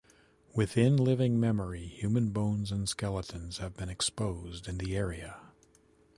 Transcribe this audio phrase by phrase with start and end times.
[0.55, 5.39] Within living memory human bones and skeletons have been exposed in the area.